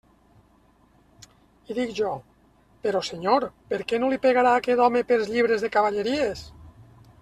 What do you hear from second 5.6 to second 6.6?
de cavalleries?